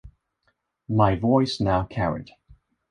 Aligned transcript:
My 0.89 1.15
voice 1.15 1.59
now 1.59 1.83
carried. 1.83 2.31